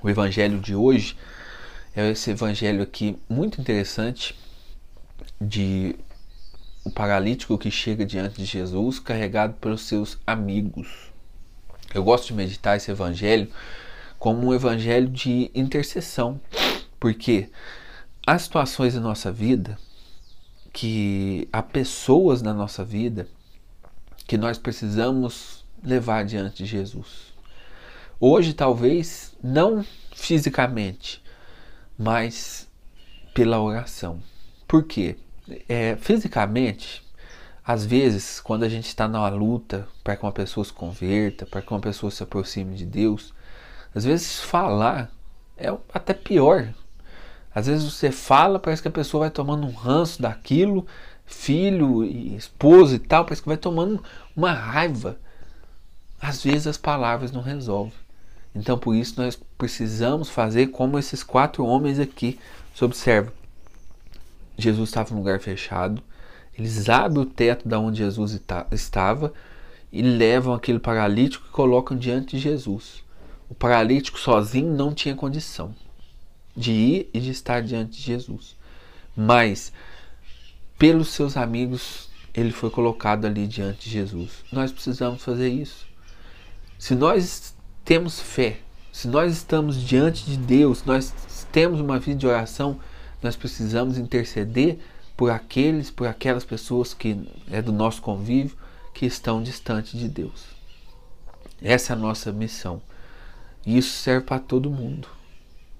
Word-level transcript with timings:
O 0.00 0.08
evangelho 0.08 0.60
de 0.60 0.74
hoje 0.74 1.16
é 1.94 2.10
esse 2.10 2.30
evangelho 2.30 2.82
aqui 2.82 3.18
muito 3.28 3.60
interessante 3.60 4.38
de 5.40 5.96
o 6.84 6.90
paralítico 6.90 7.58
que 7.58 7.70
chega 7.70 8.06
diante 8.06 8.36
de 8.36 8.44
Jesus 8.44 9.00
carregado 9.00 9.54
pelos 9.54 9.82
seus 9.82 10.16
amigos. 10.24 11.10
Eu 11.92 12.04
gosto 12.04 12.28
de 12.28 12.34
meditar 12.34 12.76
esse 12.76 12.90
evangelho 12.90 13.50
como 14.18 14.46
um 14.46 14.54
evangelho 14.54 15.08
de 15.08 15.50
intercessão, 15.52 16.40
porque 17.00 17.50
há 18.24 18.38
situações 18.38 18.94
na 18.94 19.00
nossa 19.00 19.32
vida 19.32 19.76
que 20.72 21.48
há 21.52 21.60
pessoas 21.60 22.40
na 22.40 22.54
nossa 22.54 22.84
vida 22.84 23.26
que 24.28 24.38
nós 24.38 24.58
precisamos 24.58 25.64
levar 25.82 26.24
diante 26.24 26.62
de 26.62 26.66
Jesus. 26.66 27.27
Hoje, 28.20 28.52
talvez, 28.52 29.32
não 29.40 29.84
fisicamente, 30.12 31.22
mas 31.96 32.68
pela 33.32 33.60
oração. 33.60 34.20
Por 34.66 34.82
quê? 34.82 35.16
É, 35.68 35.94
fisicamente, 35.94 37.00
às 37.64 37.86
vezes, 37.86 38.40
quando 38.40 38.64
a 38.64 38.68
gente 38.68 38.88
está 38.88 39.06
numa 39.06 39.28
luta 39.28 39.86
para 40.02 40.16
que 40.16 40.24
uma 40.24 40.32
pessoa 40.32 40.64
se 40.64 40.72
converta, 40.72 41.46
para 41.46 41.62
que 41.62 41.70
uma 41.70 41.78
pessoa 41.78 42.10
se 42.10 42.20
aproxime 42.20 42.74
de 42.74 42.84
Deus, 42.84 43.32
às 43.94 44.04
vezes 44.04 44.40
falar 44.40 45.12
é 45.56 45.68
até 45.94 46.12
pior. 46.12 46.74
Às 47.54 47.68
vezes 47.68 47.84
você 47.84 48.10
fala, 48.10 48.58
parece 48.58 48.82
que 48.82 48.88
a 48.88 48.90
pessoa 48.90 49.20
vai 49.20 49.30
tomando 49.30 49.64
um 49.64 49.72
ranço 49.72 50.20
daquilo, 50.20 50.88
filho 51.24 52.04
e 52.04 52.34
esposa 52.34 52.96
e 52.96 52.98
tal, 52.98 53.24
parece 53.24 53.42
que 53.42 53.48
vai 53.48 53.56
tomando 53.56 54.02
uma 54.34 54.52
raiva. 54.52 55.20
Às 56.20 56.42
vezes 56.42 56.66
as 56.66 56.76
palavras 56.76 57.30
não 57.30 57.42
resolvem. 57.42 58.07
Então 58.54 58.78
por 58.78 58.94
isso 58.94 59.20
nós 59.20 59.38
precisamos 59.56 60.28
fazer 60.28 60.68
como 60.68 60.98
esses 60.98 61.22
quatro 61.22 61.64
homens 61.64 61.98
aqui. 61.98 62.38
Você 62.74 62.84
observa, 62.84 63.32
Jesus 64.56 64.88
estava 64.88 65.10
em 65.10 65.14
um 65.14 65.18
lugar 65.18 65.40
fechado, 65.40 66.02
eles 66.56 66.88
abrem 66.88 67.22
o 67.22 67.26
teto 67.26 67.68
da 67.68 67.78
onde 67.78 67.98
Jesus 67.98 68.40
estava 68.72 69.32
e 69.92 70.02
levam 70.02 70.52
aquele 70.52 70.78
paralítico 70.78 71.46
e 71.48 71.52
colocam 71.52 71.96
diante 71.96 72.36
de 72.36 72.42
Jesus. 72.42 73.02
O 73.48 73.54
paralítico 73.54 74.18
sozinho 74.18 74.74
não 74.74 74.92
tinha 74.92 75.14
condição 75.14 75.74
de 76.56 76.72
ir 76.72 77.10
e 77.14 77.20
de 77.20 77.30
estar 77.30 77.62
diante 77.62 77.96
de 77.96 78.02
Jesus. 78.02 78.56
Mas 79.16 79.72
pelos 80.76 81.08
seus 81.08 81.36
amigos 81.36 82.08
ele 82.34 82.52
foi 82.52 82.70
colocado 82.70 83.24
ali 83.24 83.46
diante 83.46 83.84
de 83.84 83.90
Jesus. 83.90 84.44
Nós 84.52 84.70
precisamos 84.70 85.22
fazer 85.22 85.48
isso. 85.48 85.86
Se 86.78 86.94
nós 86.94 87.54
temos 87.88 88.20
fé, 88.20 88.58
se 88.92 89.08
nós 89.08 89.32
estamos 89.32 89.82
diante 89.82 90.26
de 90.26 90.36
Deus, 90.36 90.84
nós 90.84 91.10
temos 91.50 91.80
uma 91.80 91.98
vida 91.98 92.18
de 92.18 92.26
oração, 92.26 92.78
nós 93.22 93.34
precisamos 93.34 93.96
interceder 93.96 94.78
por 95.16 95.30
aqueles, 95.30 95.90
por 95.90 96.06
aquelas 96.06 96.44
pessoas 96.44 96.92
que 96.92 97.26
é 97.50 97.62
do 97.62 97.72
nosso 97.72 98.02
convívio 98.02 98.54
que 98.92 99.06
estão 99.06 99.42
distante 99.42 99.96
de 99.96 100.06
Deus. 100.06 100.44
Essa 101.62 101.94
é 101.94 101.96
a 101.96 101.98
nossa 101.98 102.30
missão. 102.30 102.82
E 103.64 103.78
isso 103.78 103.94
serve 104.02 104.26
para 104.26 104.38
todo 104.38 104.70
mundo. 104.70 105.08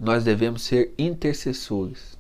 Nós 0.01 0.25
devemos 0.25 0.63
ser 0.63 0.95
intercessores. 0.97 2.17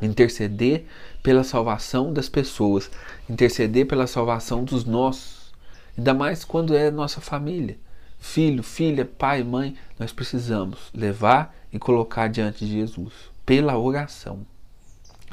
Interceder 0.00 0.86
pela 1.24 1.42
salvação 1.42 2.12
das 2.12 2.28
pessoas, 2.28 2.88
interceder 3.28 3.84
pela 3.84 4.06
salvação 4.06 4.62
dos 4.62 4.84
nossos, 4.84 5.52
ainda 5.98 6.14
mais 6.14 6.44
quando 6.44 6.72
é 6.72 6.88
nossa 6.88 7.20
família 7.20 7.76
filho, 8.22 8.62
filha, 8.62 9.04
pai, 9.04 9.42
mãe, 9.42 9.76
nós 9.98 10.12
precisamos 10.12 10.78
levar 10.94 11.54
e 11.72 11.78
colocar 11.78 12.28
diante 12.28 12.64
de 12.64 12.72
Jesus 12.72 13.12
pela 13.44 13.76
oração. 13.76 14.46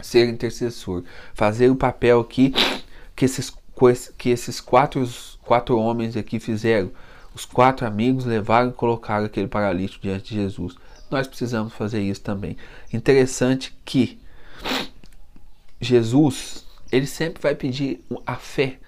Ser 0.01 0.27
intercessor, 0.27 1.03
fazer 1.33 1.69
o 1.69 1.75
papel 1.75 2.19
aqui 2.19 2.51
que 3.15 3.25
esses, 3.25 3.53
que 4.17 4.29
esses 4.29 4.59
quatro, 4.59 5.07
quatro 5.43 5.77
homens 5.77 6.17
aqui 6.17 6.39
fizeram. 6.39 6.91
Os 7.33 7.45
quatro 7.45 7.85
amigos 7.85 8.25
levaram 8.25 8.69
e 8.69 8.73
colocaram 8.73 9.25
aquele 9.25 9.47
paralítico 9.47 10.01
diante 10.01 10.29
de 10.29 10.41
Jesus. 10.41 10.75
Nós 11.11 11.27
precisamos 11.27 11.73
fazer 11.73 12.01
isso 12.01 12.21
também. 12.21 12.57
Interessante 12.91 13.73
que 13.85 14.19
Jesus, 15.79 16.65
ele 16.91 17.05
sempre 17.05 17.41
vai 17.41 17.53
pedir 17.53 18.03
a 18.25 18.35
fé 18.35 18.79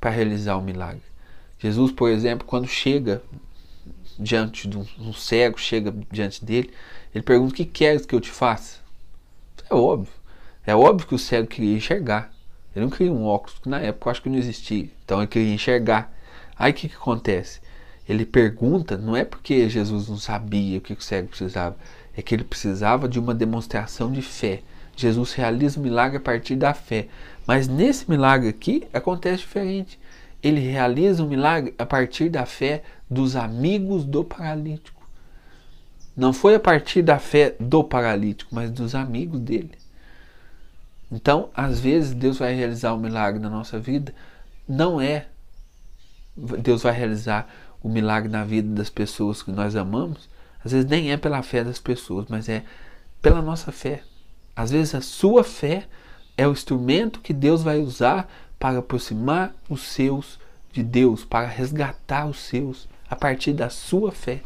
para 0.00 0.10
realizar 0.10 0.56
o 0.56 0.62
milagre. 0.62 1.02
Jesus, 1.58 1.92
por 1.92 2.08
exemplo, 2.08 2.46
quando 2.46 2.66
chega 2.66 3.22
diante 4.20 4.68
de 4.68 4.78
um, 4.78 5.12
cego, 5.12 5.58
chega 5.58 5.94
diante 6.10 6.44
dele, 6.44 6.70
ele 7.14 7.24
pergunta: 7.24 7.52
O 7.52 7.56
que 7.56 7.64
queres 7.64 8.04
que 8.06 8.14
eu 8.14 8.20
te 8.20 8.30
faça? 8.30 8.78
É 9.68 9.74
óbvio. 9.74 10.12
É 10.66 10.74
óbvio 10.74 11.06
que 11.06 11.14
o 11.14 11.18
cego 11.18 11.48
queria 11.48 11.76
enxergar. 11.76 12.30
Ele 12.74 12.84
não 12.84 12.90
queria 12.90 13.12
um 13.12 13.24
óculos, 13.24 13.58
que 13.58 13.68
na 13.68 13.80
época 13.80 14.08
eu 14.08 14.10
acho 14.10 14.22
que 14.22 14.28
não 14.28 14.38
existia. 14.38 14.88
Então 15.04 15.18
ele 15.18 15.26
queria 15.26 15.54
enxergar. 15.54 16.12
Aí 16.56 16.70
o 16.70 16.74
que, 16.74 16.88
que 16.88 16.94
acontece? 16.94 17.60
Ele 18.08 18.26
pergunta, 18.26 18.96
não 18.96 19.16
é 19.16 19.24
porque 19.24 19.68
Jesus 19.68 20.08
não 20.08 20.16
sabia 20.16 20.78
o 20.78 20.80
que 20.80 20.92
o 20.92 21.00
cego 21.00 21.28
precisava, 21.28 21.76
é 22.16 22.20
que 22.20 22.34
ele 22.34 22.44
precisava 22.44 23.08
de 23.08 23.18
uma 23.18 23.34
demonstração 23.34 24.12
de 24.12 24.20
fé. 24.20 24.62
Jesus 24.96 25.32
realiza 25.32 25.80
o 25.80 25.82
milagre 25.82 26.18
a 26.18 26.20
partir 26.20 26.56
da 26.56 26.74
fé. 26.74 27.08
Mas 27.46 27.66
nesse 27.66 28.08
milagre 28.10 28.48
aqui 28.48 28.86
acontece 28.92 29.38
diferente. 29.38 29.98
Ele 30.42 30.60
realiza 30.60 31.24
o 31.24 31.28
milagre 31.28 31.74
a 31.78 31.86
partir 31.86 32.28
da 32.28 32.44
fé 32.44 32.82
dos 33.10 33.34
amigos 33.34 34.04
do 34.04 34.24
paralítico. 34.24 35.00
Não 36.16 36.32
foi 36.32 36.54
a 36.54 36.60
partir 36.60 37.02
da 37.02 37.18
fé 37.18 37.56
do 37.58 37.82
paralítico, 37.82 38.54
mas 38.54 38.70
dos 38.70 38.94
amigos 38.94 39.40
dele. 39.40 39.72
Então, 41.10 41.50
às 41.54 41.80
vezes, 41.80 42.14
Deus 42.14 42.38
vai 42.38 42.54
realizar 42.54 42.94
um 42.94 42.98
milagre 42.98 43.40
na 43.40 43.50
nossa 43.50 43.78
vida, 43.78 44.14
não 44.68 45.00
é. 45.00 45.26
Deus 46.36 46.82
vai 46.82 46.92
realizar 46.92 47.48
o 47.82 47.88
milagre 47.88 48.30
na 48.30 48.44
vida 48.44 48.72
das 48.74 48.88
pessoas 48.88 49.42
que 49.42 49.50
nós 49.50 49.74
amamos, 49.74 50.28
às 50.64 50.72
vezes 50.72 50.88
nem 50.88 51.10
é 51.10 51.16
pela 51.16 51.42
fé 51.42 51.64
das 51.64 51.78
pessoas, 51.78 52.26
mas 52.28 52.48
é 52.48 52.62
pela 53.20 53.42
nossa 53.42 53.72
fé. 53.72 54.02
Às 54.54 54.70
vezes 54.70 54.94
a 54.94 55.00
sua 55.00 55.42
fé 55.42 55.86
é 56.36 56.46
o 56.46 56.52
instrumento 56.52 57.20
que 57.20 57.32
Deus 57.32 57.62
vai 57.62 57.78
usar 57.78 58.30
para 58.58 58.78
aproximar 58.78 59.54
os 59.68 59.82
seus 59.82 60.38
de 60.72 60.82
Deus, 60.82 61.24
para 61.24 61.46
resgatar 61.46 62.26
os 62.26 62.38
seus 62.38 62.88
a 63.10 63.16
partir 63.16 63.52
da 63.52 63.68
sua 63.68 64.12
fé. 64.12 64.40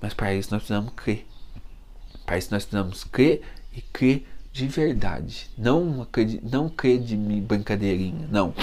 Mas 0.00 0.12
para 0.12 0.34
isso 0.34 0.50
nós 0.52 0.62
precisamos 0.62 0.92
crer. 0.94 1.26
Para 2.26 2.36
isso 2.36 2.48
nós 2.50 2.64
precisamos 2.64 3.04
crer 3.04 3.42
e 3.72 3.80
crer 3.80 4.26
de 4.52 4.68
verdade. 4.68 5.48
Não, 5.56 6.06
não 6.42 6.68
crer 6.68 7.00
de 7.00 7.16
brincadeirinha. 7.16 8.28
Não. 8.30 8.54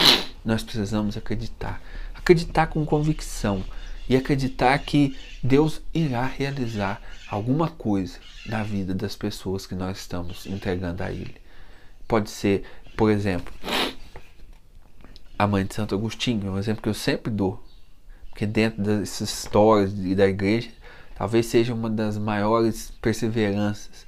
Nós 0.45 0.61
precisamos 0.61 1.17
acreditar. 1.17 1.81
Acreditar 2.13 2.67
com 2.67 2.85
convicção. 2.85 3.63
E 4.07 4.15
acreditar 4.15 4.77
que 4.79 5.17
Deus 5.41 5.81
irá 5.93 6.25
realizar 6.25 7.01
alguma 7.29 7.69
coisa 7.69 8.17
na 8.45 8.63
vida 8.63 8.93
das 8.93 9.15
pessoas 9.15 9.65
que 9.65 9.75
nós 9.75 9.99
estamos 9.99 10.45
entregando 10.45 11.03
a 11.03 11.11
Ele. 11.11 11.35
Pode 12.07 12.29
ser, 12.29 12.63
por 12.97 13.11
exemplo, 13.11 13.53
a 15.37 15.45
mãe 15.45 15.63
de 15.63 15.75
Santo 15.75 15.93
Agostinho, 15.93 16.47
é 16.47 16.51
um 16.51 16.57
exemplo 16.57 16.81
que 16.81 16.89
eu 16.89 16.93
sempre 16.93 17.31
dou 17.31 17.63
que 18.39 18.45
dentro 18.45 18.81
dessas 18.81 19.29
histórias 19.29 19.91
e 19.93 20.15
da 20.15 20.25
igreja, 20.25 20.69
talvez 21.13 21.45
seja 21.47 21.73
uma 21.73 21.89
das 21.89 22.17
maiores 22.17 22.89
perseveranças 23.01 24.07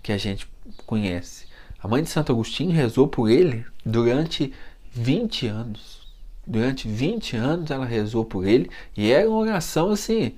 que 0.00 0.12
a 0.12 0.16
gente 0.16 0.46
conhece. 0.86 1.46
A 1.82 1.88
mãe 1.88 2.00
de 2.00 2.08
Santo 2.08 2.30
Agostinho 2.30 2.70
rezou 2.70 3.08
por 3.08 3.28
ele 3.28 3.66
durante 3.84 4.52
20 4.92 5.48
anos. 5.48 6.06
Durante 6.46 6.86
20 6.86 7.36
anos 7.36 7.72
ela 7.72 7.84
rezou 7.84 8.24
por 8.24 8.46
ele 8.46 8.70
e 8.96 9.10
era 9.10 9.28
uma 9.28 9.38
oração 9.38 9.90
assim, 9.90 10.36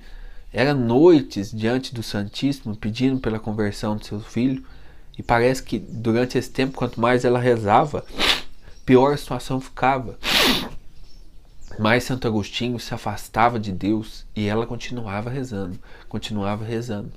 era 0.51 0.73
noites 0.73 1.51
diante 1.51 1.93
do 1.93 2.01
Santíssimo 2.01 2.75
pedindo 2.75 3.19
pela 3.19 3.37
conversão 3.37 3.95
do 3.95 4.03
seu 4.03 4.19
filho. 4.21 4.65
E 5.19 5.21
parece 5.21 5.61
que 5.61 5.77
durante 5.77 6.35
esse 6.35 6.49
tempo, 6.49 6.75
quanto 6.75 6.99
mais 6.99 7.23
ela 7.23 7.37
rezava, 7.37 8.03
pior 8.83 9.13
a 9.13 9.17
situação 9.17 9.61
ficava. 9.61 10.17
Mas 11.79 12.03
Santo 12.03 12.27
Agostinho 12.27 12.79
se 12.79 12.93
afastava 12.93 13.59
de 13.59 13.71
Deus 13.71 14.25
e 14.35 14.47
ela 14.47 14.65
continuava 14.65 15.29
rezando, 15.29 15.77
continuava 16.07 16.63
rezando. 16.63 17.11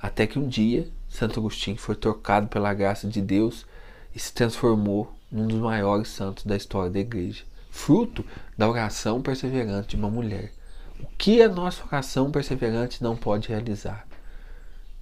Até 0.00 0.26
que 0.26 0.38
um 0.38 0.48
dia 0.48 0.88
Santo 1.08 1.38
Agostinho 1.38 1.76
foi 1.76 1.94
trocado 1.94 2.48
pela 2.48 2.72
graça 2.72 3.06
de 3.06 3.20
Deus 3.20 3.66
e 4.14 4.18
se 4.18 4.32
transformou 4.32 5.12
num 5.30 5.46
dos 5.46 5.58
maiores 5.58 6.08
santos 6.08 6.44
da 6.44 6.56
história 6.56 6.90
da 6.90 6.98
igreja, 6.98 7.44
fruto 7.70 8.24
da 8.56 8.68
oração 8.68 9.20
perseverante 9.20 9.88
de 9.90 9.96
uma 9.96 10.10
mulher. 10.10 10.52
O 10.98 11.06
que 11.18 11.42
a 11.42 11.48
nossa 11.48 11.84
oração 11.84 12.30
perseverante 12.30 13.02
não 13.02 13.16
pode 13.16 13.48
realizar? 13.48 14.06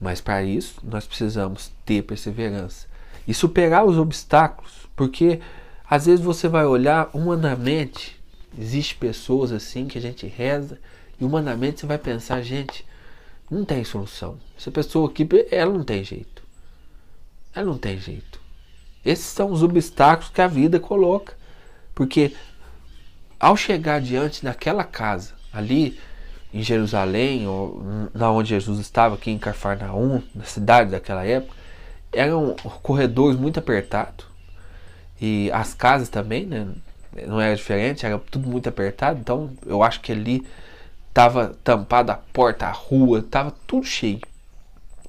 Mas 0.00 0.20
para 0.20 0.42
isso 0.42 0.80
nós 0.82 1.06
precisamos 1.06 1.72
ter 1.84 2.02
perseverança 2.02 2.86
e 3.26 3.34
superar 3.34 3.84
os 3.84 3.98
obstáculos, 3.98 4.88
porque 4.94 5.40
às 5.88 6.06
vezes 6.06 6.24
você 6.24 6.48
vai 6.48 6.64
olhar 6.64 7.10
humanamente 7.12 8.17
Existem 8.56 8.98
pessoas 8.98 9.50
assim 9.52 9.86
que 9.86 9.98
a 9.98 10.00
gente 10.00 10.26
reza 10.26 10.78
e 11.20 11.24
humanamente 11.24 11.80
você 11.80 11.86
vai 11.86 11.98
pensar, 11.98 12.40
gente, 12.42 12.84
Não 13.50 13.64
tem 13.64 13.82
solução. 13.82 14.38
Essa 14.58 14.70
pessoa 14.70 15.08
aqui, 15.08 15.26
ela 15.50 15.72
não 15.72 15.82
tem 15.82 16.04
jeito. 16.04 16.42
Ela 17.54 17.66
não 17.66 17.78
tem 17.78 17.98
jeito. 17.98 18.38
Esses 19.04 19.24
são 19.24 19.50
os 19.50 19.62
obstáculos 19.62 20.30
que 20.30 20.40
a 20.42 20.46
vida 20.46 20.78
coloca. 20.78 21.34
Porque 21.94 22.34
ao 23.40 23.56
chegar 23.56 24.00
diante 24.00 24.44
daquela 24.44 24.84
casa, 24.84 25.32
ali 25.52 25.98
em 26.52 26.62
Jerusalém, 26.62 27.46
ou 27.46 27.82
na 28.12 28.30
onde 28.30 28.50
Jesus 28.50 28.78
estava, 28.80 29.14
aqui 29.14 29.30
em 29.30 29.38
Cafarnaum, 29.38 30.22
na 30.34 30.44
cidade 30.44 30.90
daquela 30.90 31.24
época, 31.24 31.54
eram 32.12 32.54
corredores 32.82 33.38
muito 33.38 33.58
apertados. 33.58 34.26
E 35.20 35.50
as 35.52 35.74
casas 35.74 36.08
também, 36.08 36.46
né? 36.46 36.68
Não 37.26 37.40
era 37.40 37.54
diferente, 37.54 38.04
era 38.04 38.18
tudo 38.18 38.48
muito 38.48 38.68
apertado. 38.68 39.18
Então 39.20 39.50
eu 39.66 39.82
acho 39.82 40.00
que 40.00 40.12
ali 40.12 40.46
estava 41.08 41.56
tampada 41.64 42.12
a 42.12 42.16
porta, 42.16 42.66
a 42.66 42.70
rua, 42.70 43.20
estava 43.20 43.50
tudo 43.66 43.84
cheio. 43.84 44.20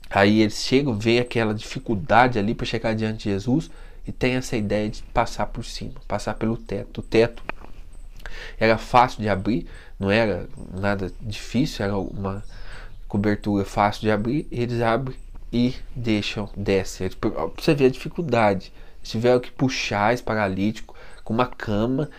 Aí 0.09 0.41
eles 0.41 0.63
chegam, 0.63 0.97
veem 0.97 1.19
aquela 1.19 1.53
dificuldade 1.53 2.39
ali 2.39 2.55
para 2.55 2.65
chegar 2.65 2.95
diante 2.95 3.25
de 3.25 3.29
Jesus 3.29 3.69
e 4.07 4.11
tem 4.11 4.35
essa 4.35 4.57
ideia 4.57 4.89
de 4.89 5.03
passar 5.03 5.45
por 5.45 5.63
cima, 5.63 5.93
passar 6.07 6.33
pelo 6.33 6.57
teto. 6.57 6.99
O 6.99 7.03
teto 7.03 7.43
era 8.59 8.77
fácil 8.77 9.21
de 9.21 9.29
abrir, 9.29 9.67
não 9.99 10.09
era 10.09 10.47
nada 10.73 11.11
difícil, 11.21 11.85
era 11.85 11.95
uma 11.95 12.43
cobertura 13.07 13.63
fácil 13.65 14.01
de 14.01 14.11
abrir. 14.11 14.47
Eles 14.51 14.81
abrem 14.81 15.15
e 15.53 15.75
deixam, 15.95 16.49
desce. 16.57 17.07
você 17.55 17.75
ver 17.75 17.85
a 17.85 17.89
dificuldade. 17.89 18.73
Eles 18.99 19.11
tiveram 19.11 19.39
que 19.39 19.51
puxar 19.51 20.13
esse 20.13 20.23
paralítico 20.23 20.95
com 21.29 21.33
uma 21.35 21.45
cama, 21.45 22.09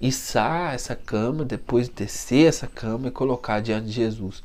içar 0.00 0.72
essa 0.72 0.96
cama, 0.96 1.44
depois 1.44 1.86
descer 1.86 2.48
essa 2.48 2.66
cama 2.66 3.08
e 3.08 3.10
colocar 3.10 3.60
diante 3.60 3.88
de 3.88 3.92
Jesus. 3.92 4.42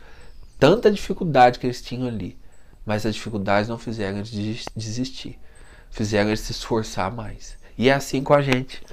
Tanta 0.60 0.92
dificuldade 0.92 1.58
que 1.58 1.66
eles 1.66 1.82
tinham 1.82 2.06
ali, 2.06 2.38
mas 2.86 3.06
as 3.06 3.16
dificuldades 3.16 3.70
não 3.70 3.78
fizeram 3.78 4.18
eles 4.18 4.66
desistir, 4.76 5.40
fizeram 5.90 6.32
eles 6.32 6.42
se 6.42 6.52
esforçar 6.52 7.10
mais. 7.10 7.58
E 7.78 7.88
é 7.88 7.94
assim 7.94 8.22
com 8.22 8.34
a 8.34 8.42
gente. 8.42 8.84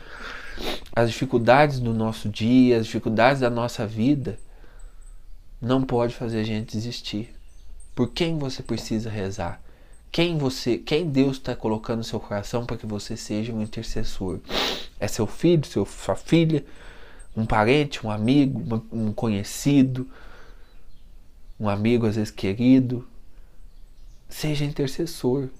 As 0.95 1.11
dificuldades 1.11 1.81
do 1.81 1.93
nosso 1.93 2.29
dia, 2.29 2.79
as 2.79 2.87
dificuldades 2.87 3.41
da 3.41 3.51
nossa 3.51 3.85
vida, 3.85 4.39
não 5.61 5.83
pode 5.83 6.15
fazer 6.15 6.39
a 6.39 6.45
gente 6.45 6.71
desistir. 6.71 7.35
Por 7.97 8.13
quem 8.13 8.39
você 8.39 8.63
precisa 8.63 9.11
rezar? 9.11 9.61
Quem 10.17 10.39
você, 10.39 10.79
quem 10.79 11.11
Deus 11.11 11.37
está 11.37 11.55
colocando 11.55 11.99
no 11.99 12.05
seu 12.05 12.19
coração 12.19 12.65
para 12.65 12.79
que 12.79 12.87
você 12.87 13.19
seja 13.19 13.53
um 13.53 13.61
intercessor? 13.61 14.41
É 14.99 15.07
seu 15.07 15.27
filho, 15.27 15.67
seu, 15.67 15.85
sua 15.85 16.17
filha, 16.17 16.65
um 17.37 17.45
parente, 17.45 18.07
um 18.07 18.11
amigo, 18.11 18.83
um 18.91 19.13
conhecido, 19.13 20.11
um 21.61 21.69
amigo 21.69 22.07
às 22.07 22.17
vezes 22.17 22.31
querido. 22.31 23.07
Seja 24.27 24.65
intercessor. 24.65 25.51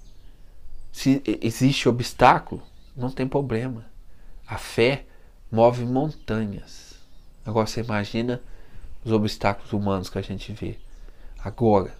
Se 0.91 1.21
existe 1.39 1.87
obstáculo, 1.87 2.63
não 2.95 3.11
tem 3.11 3.27
problema. 3.27 3.85
A 4.47 4.57
fé 4.57 5.05
move 5.51 5.85
montanhas. 5.85 6.95
Agora 7.45 7.67
você 7.67 7.81
imagina 7.81 8.41
os 9.05 9.11
obstáculos 9.11 9.71
humanos 9.71 10.09
que 10.09 10.17
a 10.17 10.23
gente 10.23 10.51
vê. 10.51 10.79
Agora, 11.37 11.95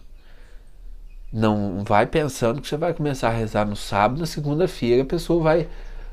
não 1.31 1.83
vai 1.83 2.05
pensando 2.05 2.61
que 2.61 2.67
você 2.67 2.77
vai 2.77 2.93
começar 2.93 3.29
a 3.29 3.33
rezar 3.33 3.65
no 3.65 3.75
sábado, 3.75 4.19
na 4.19 4.25
segunda-feira 4.25 5.03
a 5.03 5.05
pessoa 5.05 5.43
vai, 5.43 5.67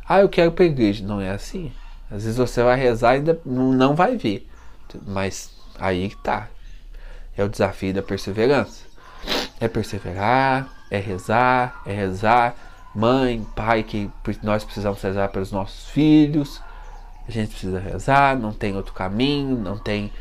ah, 0.09 0.21
eu 0.21 0.29
quero 0.29 0.51
ir 0.51 0.55
para 0.55 0.65
a 0.65 0.69
igreja. 0.69 1.07
Não 1.07 1.21
é 1.21 1.31
assim. 1.31 1.73
Às 2.11 2.25
vezes 2.25 2.37
você 2.37 2.63
vai 2.63 2.79
rezar 2.79 3.15
e 3.15 3.19
ainda 3.19 3.41
não 3.45 3.95
vai 3.95 4.17
ver. 4.17 4.49
Mas 5.07 5.51
aí 5.79 6.09
que 6.09 6.17
tá. 6.17 6.49
É 7.37 7.43
o 7.43 7.49
desafio 7.49 7.95
da 7.95 8.03
perseverança. 8.03 8.85
É 9.61 9.67
perseverar, 9.67 10.69
é 10.91 10.99
rezar, 10.99 11.81
é 11.87 11.93
rezar. 11.93 12.55
Mãe, 12.95 13.45
pai, 13.57 13.83
que 13.83 14.11
nós 14.43 14.63
precisamos 14.63 15.03
rezar 15.03 15.29
pelos 15.29 15.51
nossos 15.51 15.89
filhos. 15.89 16.61
A 17.27 17.31
gente 17.31 17.51
precisa 17.51 17.81
rezar, 17.81 18.39
não 18.39 18.53
tem 18.53 18.77
outro 18.77 18.93
caminho, 18.93 19.57
não 19.57 19.79
tem 19.79 20.13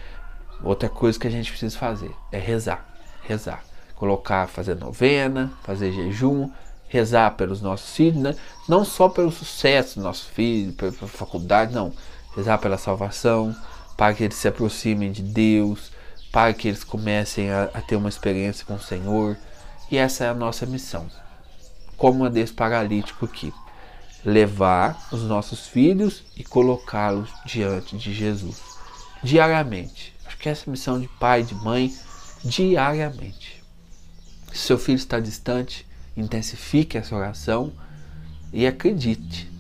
outra 0.63 0.87
coisa 0.87 1.19
que 1.19 1.27
a 1.27 1.31
gente 1.31 1.51
precisa 1.51 1.77
fazer. 1.77 2.11
É 2.31 2.39
rezar, 2.39 2.85
rezar 3.23 3.72
colocar, 4.03 4.49
fazer 4.49 4.75
novena, 4.75 5.49
fazer 5.63 5.93
jejum, 5.93 6.49
rezar 6.89 7.37
pelos 7.37 7.61
nossos 7.61 7.95
filhos, 7.95 8.21
né? 8.21 8.35
não 8.67 8.83
só 8.83 9.07
pelo 9.07 9.31
sucesso 9.31 9.95
dos 9.95 10.03
nossos 10.03 10.25
filhos, 10.25 10.75
pela 10.75 10.91
faculdade, 10.91 11.73
não. 11.73 11.93
Rezar 12.35 12.57
pela 12.57 12.77
salvação, 12.77 13.55
para 13.95 14.13
que 14.13 14.25
eles 14.25 14.35
se 14.35 14.45
aproximem 14.45 15.09
de 15.09 15.21
Deus, 15.21 15.89
para 16.33 16.53
que 16.53 16.67
eles 16.67 16.83
comecem 16.83 17.49
a, 17.49 17.69
a 17.73 17.81
ter 17.81 17.95
uma 17.95 18.09
experiência 18.09 18.65
com 18.65 18.73
o 18.73 18.81
Senhor. 18.81 19.37
E 19.89 19.95
essa 19.95 20.25
é 20.25 20.27
a 20.27 20.33
nossa 20.33 20.65
missão. 20.65 21.07
Como 21.95 22.25
a 22.25 22.29
desse 22.29 22.51
paralítico 22.51 23.23
aqui. 23.23 23.53
Levar 24.25 25.07
os 25.13 25.23
nossos 25.23 25.65
filhos 25.65 26.25
e 26.35 26.43
colocá-los 26.43 27.29
diante 27.45 27.95
de 27.95 28.13
Jesus. 28.13 28.61
Diariamente. 29.23 30.13
Acho 30.25 30.37
que 30.37 30.49
essa 30.49 30.63
é 30.63 30.67
a 30.67 30.71
missão 30.71 30.99
de 30.99 31.07
pai 31.07 31.39
e 31.39 31.45
de 31.45 31.55
mãe, 31.55 31.93
diariamente. 32.43 33.52
Se 34.53 34.67
seu 34.67 34.77
filho 34.77 34.97
está 34.97 35.19
distante, 35.19 35.83
intensifique 36.15 36.95
essa 36.95 37.15
oração 37.15 37.73
e 38.53 38.67
acredite. 38.67 39.51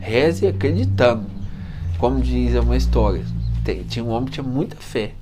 Reze 0.00 0.46
acreditando. 0.46 1.30
Como 1.98 2.22
diz 2.22 2.54
uma 2.54 2.78
história, 2.78 3.22
tinha 3.88 4.02
um 4.02 4.08
homem 4.08 4.24
que 4.24 4.32
tinha 4.32 4.44
muita 4.44 4.74
fé. 4.76 5.12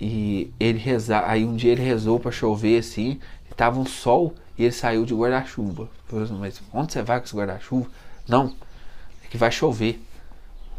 E 0.00 0.50
ele 0.58 0.78
rezar, 0.78 1.28
aí 1.28 1.44
um 1.44 1.54
dia 1.54 1.72
ele 1.72 1.82
rezou 1.82 2.18
para 2.18 2.32
chover 2.32 2.78
assim, 2.78 3.20
estava 3.50 3.78
um 3.78 3.86
sol 3.86 4.34
e 4.56 4.64
ele 4.64 4.72
saiu 4.72 5.04
de 5.04 5.14
guarda-chuva. 5.14 5.90
Assim, 6.22 6.34
mas 6.34 6.62
onde 6.72 6.94
você 6.94 7.02
vai 7.02 7.20
com 7.20 7.26
esse 7.26 7.36
guarda-chuva? 7.36 7.90
Não, 8.26 8.54
é 9.22 9.28
que 9.28 9.36
vai 9.36 9.52
chover. 9.52 10.02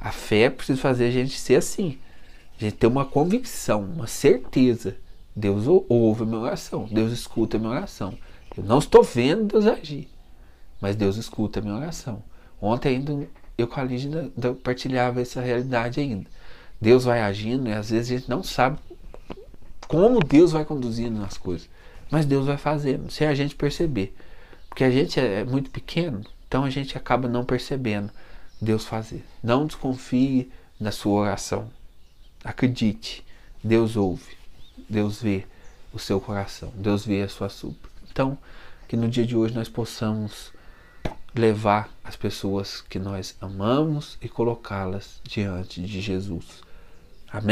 A 0.02 0.12
fé 0.12 0.50
precisa 0.50 0.82
fazer 0.82 1.06
a 1.06 1.12
gente 1.12 1.38
ser 1.40 1.58
assim. 1.58 2.00
A 2.58 2.64
gente 2.64 2.76
ter 2.76 2.88
uma 2.88 3.06
convicção, 3.06 3.84
uma 3.84 4.08
certeza 4.08 4.98
Deus 5.36 5.66
ouve 5.68 6.24
a 6.24 6.26
minha 6.26 6.40
oração, 6.40 6.88
Deus 6.92 7.12
escuta 7.12 7.58
a 7.58 7.60
minha 7.60 7.72
oração. 7.72 8.18
Eu 8.56 8.64
não 8.64 8.78
estou 8.78 9.02
vendo 9.02 9.46
Deus 9.46 9.66
agir, 9.66 10.08
mas 10.80 10.96
Deus 10.96 11.18
escuta 11.18 11.60
a 11.60 11.62
minha 11.62 11.76
oração. 11.76 12.24
Ontem 12.62 12.90
ainda 12.90 13.28
eu 13.58 13.68
com 13.68 13.80
a 13.80 13.84
Lígia 13.84 14.32
partilhava 14.64 15.22
essa 15.22 15.42
realidade 15.42 16.00
ainda. 16.00 16.30
Deus 16.80 17.06
vai 17.06 17.22
agindo 17.22 17.70
e 17.70 17.74
às 17.74 17.90
vezes 17.90 18.12
a 18.12 18.18
gente 18.18 18.30
não 18.30 18.44
sabe 18.44 18.78
como 19.88 20.20
Deus 20.20 20.52
vai 20.52 20.66
conduzindo 20.66 21.24
as 21.24 21.38
coisas. 21.38 21.70
Mas 22.12 22.26
Deus 22.26 22.46
vai 22.46 22.58
fazendo, 22.58 23.10
sem 23.12 23.28
a 23.28 23.34
gente 23.34 23.56
perceber. 23.56 24.16
Porque 24.70 24.84
a 24.84 24.92
gente 24.92 25.20
é 25.20 25.44
muito 25.44 25.72
pequeno, 25.72 26.22
então 26.48 26.64
a 26.64 26.70
gente 26.70 26.98
acaba 26.98 27.28
não 27.28 27.44
percebendo 27.44 28.12
Deus 28.62 28.86
fazer. 28.86 29.24
Não 29.42 29.66
desconfie 29.66 30.52
da 30.80 30.92
sua 30.92 31.22
oração. 31.22 31.70
Acredite, 32.44 33.24
Deus 33.64 33.96
ouve. 33.96 34.43
Deus 34.90 35.22
vê 35.22 35.46
o 35.92 36.00
seu 36.00 36.20
coração, 36.20 36.72
Deus 36.76 37.06
vê 37.06 37.22
a 37.22 37.30
sua 37.30 37.50
súplica. 37.50 37.90
Então, 38.12 38.38
que 38.88 38.96
no 38.96 39.08
dia 39.08 39.26
de 39.26 39.36
hoje 39.36 39.54
nós 39.54 39.70
possamos 39.70 40.52
levar 41.36 41.90
as 42.04 42.16
pessoas 42.16 42.82
que 42.82 43.00
nós 43.00 43.36
amamos 43.42 44.18
e 44.22 44.30
colocá-las 44.30 45.20
diante 45.24 45.82
de 45.82 46.02
Jesus. 46.02 46.62
Amém? 47.32 47.52